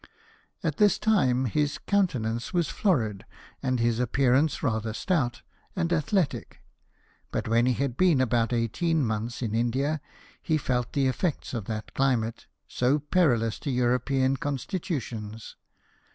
[0.63, 3.23] At this time his countenance was florid,
[3.61, 5.43] and his appearance rather stout
[5.75, 6.59] and athletic,
[7.29, 10.01] but when he had been about eighteen months in India
[10.41, 15.55] he felt the effects of that climate, so perilous to European constitutions.